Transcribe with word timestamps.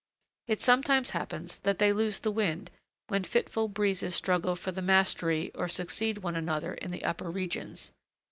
It 0.47 0.63
sometimes 0.63 1.11
happens 1.11 1.59
that 1.59 1.77
they 1.77 1.93
lose 1.93 2.21
the 2.21 2.31
wind, 2.31 2.71
when 3.09 3.23
fitful 3.23 3.67
breezes 3.67 4.15
struggle 4.15 4.55
for 4.55 4.71
the 4.71 4.81
mastery 4.81 5.51
or 5.53 5.67
succeed 5.67 6.17
one 6.17 6.35
another 6.35 6.73
in 6.73 6.89
the 6.89 7.03
upper 7.05 7.29
regions. 7.29 7.91